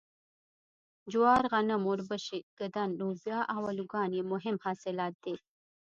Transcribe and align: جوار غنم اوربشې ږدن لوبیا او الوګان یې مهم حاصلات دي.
جوار 1.11 1.43
غنم 1.51 1.81
اوربشې 1.89 2.39
ږدن 2.59 2.89
لوبیا 2.99 3.39
او 3.53 3.61
الوګان 3.71 4.09
یې 4.17 4.23
مهم 4.31 4.55
حاصلات 4.65 5.13
دي. 5.23 5.35